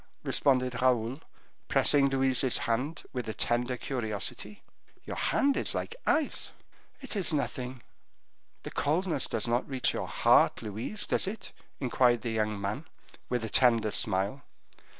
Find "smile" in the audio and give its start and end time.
13.91-14.41